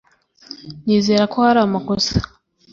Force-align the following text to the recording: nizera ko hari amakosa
nizera 0.85 1.23
ko 1.31 1.37
hari 1.45 1.59
amakosa 1.67 2.13